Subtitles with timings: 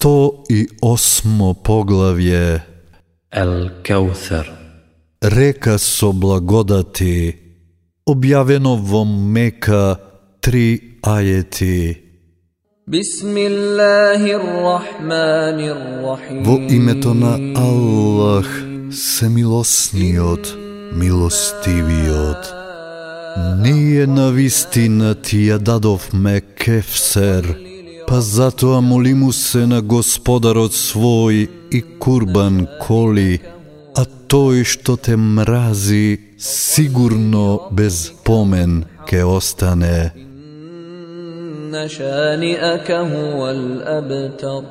[0.00, 2.62] 108 поглавје.
[3.34, 4.46] Ел Кеутер
[5.22, 7.34] Река со благодати
[8.06, 9.98] објавено во Мека
[10.40, 11.98] три ајети.
[16.46, 18.48] Во името на Аллах
[18.92, 20.54] се милосниот
[20.94, 22.54] милостивиот.
[23.62, 27.67] Ние на вистина ти ја дадовме кефсер.
[28.07, 33.41] па затоа молиму се на Господарот свој и курбан коли,
[33.95, 40.13] а тој што те мрази, сигурно без помен ке остане.
[41.73, 44.63] إن شانئك هو الأبتر